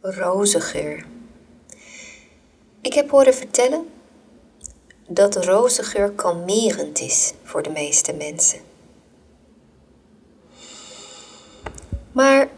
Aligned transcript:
Rozengeur. 0.00 1.04
Ik 2.80 2.92
heb 2.92 3.10
horen 3.10 3.34
vertellen 3.34 3.88
dat 5.08 5.44
rozengeur 5.44 6.10
kalmerend 6.10 7.00
is 7.00 7.32
voor 7.42 7.62
de 7.62 7.70
meeste 7.70 8.12
mensen. 8.12 8.58
Maar 12.12 12.48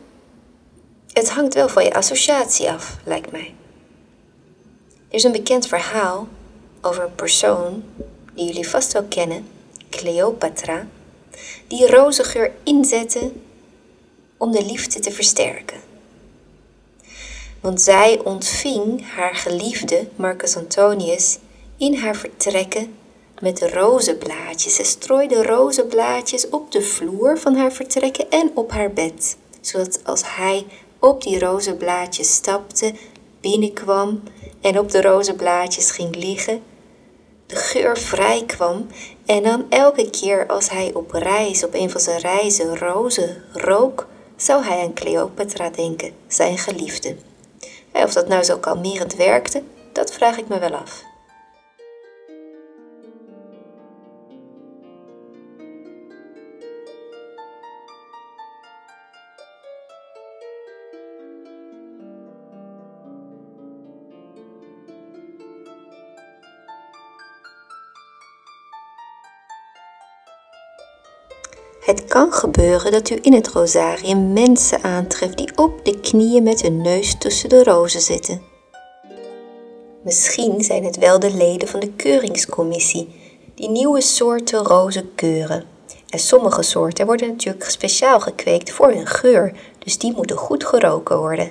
het 1.13 1.31
hangt 1.31 1.55
wel 1.55 1.69
van 1.69 1.85
je 1.85 1.95
associatie 1.95 2.71
af, 2.71 2.97
lijkt 3.05 3.31
mij. 3.31 3.55
Er 5.09 5.15
is 5.15 5.25
een 5.25 5.33
bekend 5.33 5.67
verhaal 5.67 6.29
over 6.81 7.03
een 7.03 7.15
persoon 7.15 7.85
die 8.35 8.47
jullie 8.47 8.69
vast 8.69 8.93
wel 8.93 9.05
kennen, 9.05 9.49
Cleopatra, 9.91 10.87
die 11.67 11.87
rozengeur 11.87 12.53
inzette 12.63 13.33
om 14.37 14.53
de 14.53 14.65
liefde 14.65 15.01
te 15.01 15.11
versterken. 15.11 15.90
Want 17.61 17.83
zij 17.83 18.21
ontving 18.25 19.13
haar 19.15 19.35
geliefde 19.35 20.09
Marcus 20.17 20.57
Antonius 20.57 21.39
in 21.77 21.95
haar 21.95 22.17
vertrekken 22.17 22.95
met 23.41 23.63
rozenblaadjes. 23.63 24.75
Ze 24.75 24.85
strooide 24.85 25.43
rozenblaadjes 25.43 26.49
op 26.49 26.73
de 26.73 26.83
vloer 26.83 27.39
van 27.39 27.55
haar 27.55 27.73
vertrekken 27.73 28.31
en 28.31 28.51
op 28.55 28.71
haar 28.71 28.93
bed, 28.93 29.37
zodat 29.61 30.01
als 30.05 30.23
hij 30.25 30.67
op 30.99 31.23
die 31.23 31.39
rozenblaadjes 31.39 32.35
stapte, 32.35 32.93
binnenkwam 33.41 34.23
en 34.61 34.79
op 34.79 34.91
de 34.91 35.01
rozenblaadjes 35.01 35.91
ging 35.91 36.17
liggen, 36.17 36.63
de 37.47 37.57
geur 37.57 37.99
vrij 37.99 38.45
kwam 38.47 38.87
en 39.27 39.43
dan 39.43 39.67
elke 39.69 40.11
keer 40.11 40.47
als 40.47 40.71
hij 40.71 40.91
op 40.95 41.11
reis, 41.13 41.65
op 41.65 41.75
een 41.75 41.91
van 41.91 42.01
zijn 42.01 42.21
reizen, 42.21 42.79
rozen 42.79 43.43
rook, 43.53 44.07
zou 44.37 44.65
hij 44.65 44.83
aan 44.83 44.95
Cleopatra 44.95 45.71
denken, 45.71 46.13
zijn 46.29 46.59
geliefde. 46.59 47.17
Of 47.93 48.13
dat 48.13 48.29
nou 48.29 48.43
zo 48.43 48.59
kalmerend 48.59 49.15
werkte, 49.15 49.63
dat 49.93 50.13
vraag 50.13 50.39
ik 50.39 50.49
me 50.49 50.59
wel 50.59 50.75
af. 50.75 51.10
Het 71.91 72.05
kan 72.05 72.33
gebeuren 72.33 72.93
dat 72.93 73.11
u 73.11 73.19
in 73.23 73.33
het 73.33 73.49
rosarium 73.49 74.33
mensen 74.33 74.83
aantreft 74.83 75.37
die 75.37 75.57
op 75.57 75.85
de 75.85 76.01
knieën 76.01 76.43
met 76.43 76.63
hun 76.63 76.81
neus 76.81 77.19
tussen 77.19 77.49
de 77.49 77.65
rozen 77.65 78.01
zitten. 78.01 78.43
Misschien 80.03 80.63
zijn 80.63 80.85
het 80.85 80.97
wel 80.97 81.19
de 81.19 81.35
leden 81.35 81.69
van 81.69 81.81
de 81.81 81.93
keuringscommissie 81.93 83.09
die 83.55 83.71
nieuwe 83.71 84.01
soorten 84.01 84.59
rozen 84.59 85.15
keuren. 85.15 85.65
En 86.09 86.19
sommige 86.19 86.63
soorten 86.63 87.07
worden 87.07 87.29
natuurlijk 87.29 87.71
speciaal 87.71 88.21
gekweekt 88.21 88.71
voor 88.71 88.91
hun 88.91 89.07
geur, 89.07 89.53
dus 89.79 89.99
die 89.99 90.13
moeten 90.13 90.37
goed 90.37 90.65
geroken 90.65 91.19
worden. 91.19 91.51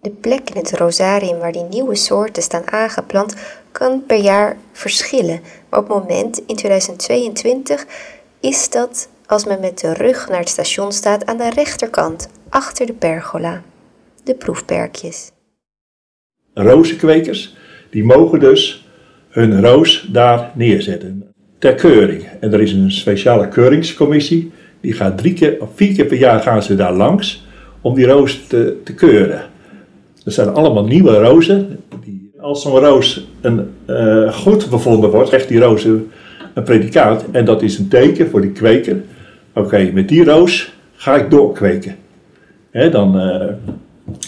De 0.00 0.10
plek 0.10 0.50
in 0.50 0.56
het 0.56 0.72
rosarium 0.72 1.38
waar 1.38 1.52
die 1.52 1.66
nieuwe 1.70 1.94
soorten 1.94 2.42
staan 2.42 2.70
aangeplant 2.70 3.34
kan 3.72 4.06
per 4.06 4.18
jaar 4.18 4.56
verschillen, 4.72 5.42
maar 5.68 5.80
op 5.80 5.88
het 5.88 5.98
moment 5.98 6.38
in 6.46 6.56
2022 6.56 7.86
is 8.40 8.70
dat 8.70 9.08
als 9.26 9.44
men 9.44 9.60
met 9.60 9.78
de 9.78 9.92
rug 9.92 10.28
naar 10.28 10.38
het 10.38 10.48
station 10.48 10.92
staat 10.92 11.26
aan 11.26 11.36
de 11.36 11.50
rechterkant, 11.50 12.30
achter 12.48 12.86
de 12.86 12.92
pergola, 12.92 13.62
de 14.24 14.34
proefperkjes. 14.34 15.30
Rozenkwekers, 16.54 17.56
die 17.90 18.04
mogen 18.04 18.40
dus 18.40 18.88
hun 19.28 19.60
roos 19.60 20.08
daar 20.12 20.52
neerzetten. 20.54 21.34
Ter 21.58 21.74
keuring. 21.74 22.24
En 22.40 22.52
er 22.52 22.60
is 22.60 22.72
een 22.72 22.92
speciale 22.92 23.48
keuringscommissie, 23.48 24.52
die 24.80 24.92
gaat 24.92 25.18
drie 25.18 25.32
keer 25.32 25.56
of 25.60 25.68
vier 25.74 25.94
keer 25.94 26.06
per 26.06 26.18
jaar 26.18 26.40
gaan 26.40 26.62
ze 26.62 26.74
daar 26.74 26.92
langs 26.92 27.46
om 27.80 27.94
die 27.94 28.06
roos 28.06 28.46
te, 28.46 28.80
te 28.84 28.94
keuren. 28.94 29.42
Er 30.24 30.32
zijn 30.32 30.48
allemaal 30.48 30.84
nieuwe 30.84 31.18
rozen. 31.18 31.80
Als 32.38 32.62
zo'n 32.62 32.78
roos 32.78 33.26
een, 33.40 33.74
uh, 33.86 34.32
goed 34.32 34.70
bevonden 34.70 35.10
wordt, 35.10 35.28
krijgt 35.28 35.48
die 35.48 35.60
rozen 35.60 36.10
een 36.54 36.62
predicaat. 36.62 37.24
En 37.32 37.44
dat 37.44 37.62
is 37.62 37.78
een 37.78 37.88
teken 37.88 38.30
voor 38.30 38.40
die 38.40 38.52
kweker. 38.52 38.96
Oké, 39.54 39.90
met 39.92 40.08
die 40.08 40.24
roos 40.24 40.72
ga 40.94 41.16
ik 41.16 41.30
doorkweken. 41.30 41.96
Dan, 42.72 43.16
uh, 43.16 43.22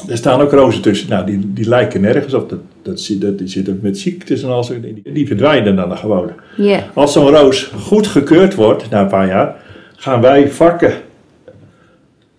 er 0.09 0.17
staan 0.17 0.41
ook 0.41 0.53
rozen 0.53 0.83
tussen. 0.83 1.09
Nou, 1.09 1.27
die, 1.27 1.53
die 1.53 1.69
lijken 1.69 2.01
nergens 2.01 2.35
op. 2.35 2.49
Dat, 2.49 2.59
dat, 2.83 3.09
dat, 3.19 3.39
die 3.39 3.49
zitten 3.49 3.79
met 3.83 3.99
ziektes 3.99 4.43
en 4.43 4.49
al 4.49 4.65
zo. 4.65 4.81
Die, 4.81 5.03
die 5.13 5.27
verdwijnen 5.27 5.77
dan 5.77 5.97
gewoon. 5.97 6.31
Yeah. 6.57 6.83
Als 6.95 7.13
zo'n 7.13 7.31
roos 7.31 7.63
goed 7.65 8.07
gekeurd 8.07 8.55
wordt, 8.55 8.91
na 8.91 9.01
een 9.01 9.09
paar 9.09 9.27
jaar, 9.27 9.57
gaan 9.97 10.21
wij 10.21 10.51
vakken 10.51 10.93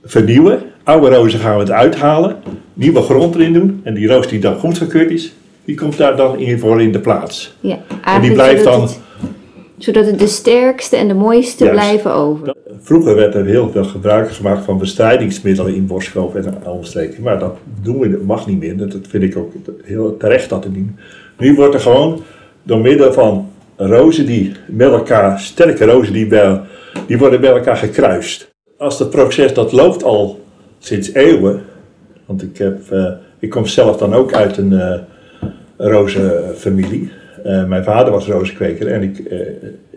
vernieuwen. 0.04 0.60
Oude 0.84 1.16
rozen 1.16 1.40
gaan 1.40 1.54
we 1.54 1.60
het 1.60 1.72
uithalen. 1.72 2.36
Nieuwe 2.74 3.02
grond 3.02 3.36
erin 3.36 3.54
doen. 3.54 3.82
En 3.84 3.94
die 3.94 4.08
roos 4.08 4.28
die 4.28 4.40
dan 4.40 4.56
goed 4.56 4.78
gekeurd 4.78 5.12
is, 5.12 5.34
die 5.66 5.76
komt 5.76 5.98
daar 5.98 6.16
dan 6.16 6.40
in 6.40 6.60
voor 6.60 6.82
in 6.82 6.92
de 6.92 7.00
plaats. 7.00 7.54
Ja, 7.60 7.80
en 8.06 8.22
die 8.22 8.32
blijft 8.32 8.64
dan 8.64 8.90
zodat 9.78 10.06
het 10.06 10.20
de 10.20 10.28
sterkste 10.28 10.96
en 10.96 11.08
de 11.08 11.14
mooiste 11.14 11.64
Juist. 11.64 11.80
blijven 11.80 12.14
over. 12.14 12.56
Vroeger 12.80 13.16
werd 13.16 13.36
er 13.36 13.46
heel 13.46 13.72
veel 13.72 13.84
gebruik 13.84 14.32
gemaakt 14.32 14.64
van 14.64 14.78
bestrijdingsmiddelen 14.78 15.76
in 15.76 15.88
Boskoop 15.88 16.36
en 16.36 16.66
omstreken. 16.66 17.24
Maar 17.24 17.40
dat 17.40 17.58
doen 17.82 18.00
we, 18.00 18.12
dat 18.12 18.22
mag 18.22 18.48
niet 18.48 18.60
meer. 18.60 18.78
Dat 18.78 18.98
vind 19.08 19.24
ik 19.24 19.38
ook 19.38 19.52
heel 19.84 20.18
terecht 20.18 20.50
dat 20.50 20.64
het 20.64 20.76
niet. 20.76 20.90
Nu 21.38 21.56
wordt 21.56 21.74
er 21.74 21.80
gewoon 21.80 22.24
door 22.64 22.80
middel 22.80 23.14
van 23.14 23.50
rozen 23.76 24.26
die 24.26 24.52
met 24.68 24.92
elkaar, 24.92 25.40
sterke 25.40 25.86
rozen 25.86 26.14
die, 26.14 26.28
bij, 26.28 26.62
die 27.08 27.18
worden 27.18 27.42
bij 27.42 27.52
elkaar 27.52 27.78
gekruist. 27.78 28.52
Als 28.78 29.00
het 29.00 29.10
proces 29.10 29.54
dat 29.54 29.72
loopt 29.72 30.04
al 30.04 30.40
sinds 30.80 31.14
eeuwen, 31.14 31.62
want 32.26 32.42
ik, 32.42 32.58
heb, 32.58 32.80
uh, 32.92 33.12
ik 33.40 33.50
kom 33.50 33.66
zelf 33.66 33.98
dan 33.98 34.14
ook 34.14 34.34
uit 34.34 34.58
een 34.58 34.72
uh, 34.72 34.94
rozenfamilie. 35.78 37.12
Uh, 37.46 37.68
mijn 37.68 37.84
vader 37.84 38.14
was 38.14 38.28
rozenkweker 38.28 38.88
en 38.88 39.02
ik, 39.04 39.20
uh, 39.20 39.40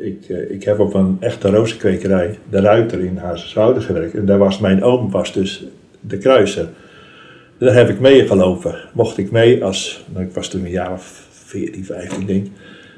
ik, 0.07 0.29
uh, 0.29 0.51
ik 0.51 0.65
heb 0.65 0.79
op 0.79 0.95
een 0.95 1.17
echte 1.21 1.49
rozenkwekerij, 1.51 2.39
de 2.51 2.61
Ruiter 2.61 3.01
in 3.01 3.17
Hazerswoude 3.17 3.81
gewerkt. 3.81 4.15
En 4.15 4.27
daar 4.27 4.39
was 4.39 4.59
mijn 4.59 4.83
oom 4.83 5.11
was 5.11 5.33
dus 5.33 5.65
de 6.01 6.19
kruiser. 6.19 6.69
Daar 7.59 7.75
heb 7.75 7.89
ik 7.89 8.01
meegelopen. 8.01 8.75
Mocht 8.93 9.19
ik 9.19 9.31
mee 9.31 9.65
als, 9.65 10.05
nou, 10.12 10.25
ik 10.25 10.33
was 10.33 10.49
toen 10.49 10.65
een 10.65 10.71
jaar 10.71 10.93
of 10.93 11.27
14, 11.31 11.85
15 11.85 12.27
denk 12.27 12.47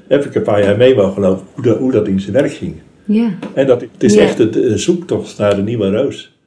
heb 0.09 0.25
ik 0.25 0.35
een 0.35 0.43
paar 0.43 0.63
jaar 0.65 0.77
mee 0.77 0.95
mogen 0.95 1.23
lopen 1.23 1.47
hoe 1.55 1.65
dat, 1.65 1.79
hoe 1.79 1.93
dat 1.93 2.09
in 2.09 2.21
zijn 2.21 2.33
werk 2.33 2.53
ging. 2.53 2.75
Ja. 3.05 3.31
En 3.55 3.67
dat, 3.67 3.81
het 3.81 4.03
is 4.03 4.15
Ja. 4.15 4.21
echt 4.21 4.37
de, 4.37 4.49
de 4.51 4.79
zoektocht 4.79 5.39
naar 5.39 5.57
de 5.57 5.63
nieuwe 5.63 5.91
roos. 5.91 6.38